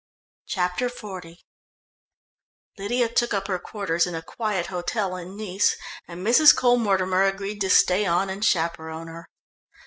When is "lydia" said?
2.75-3.07